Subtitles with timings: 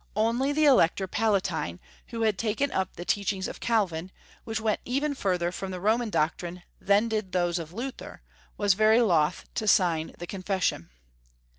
[0.15, 4.09] Only the Elector Palatine, who had taken up the teachings of Calvin,
[4.47, 8.23] wliich went even further from the Roman doctrine than did those of Luther,
[8.57, 10.89] was very loth to sign the Confession.